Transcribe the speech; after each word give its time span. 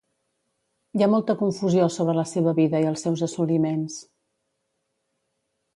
Hi 0.99 1.03
ha 1.05 1.09
molta 1.15 1.35
confusió 1.41 1.89
sobre 1.97 2.15
la 2.21 2.25
seva 2.31 2.55
vida 2.61 2.83
i 2.87 2.91
els 2.93 3.07
seus 3.09 3.25
assoliments. 3.29 4.01